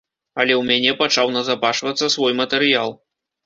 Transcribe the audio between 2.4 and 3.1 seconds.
матэрыял.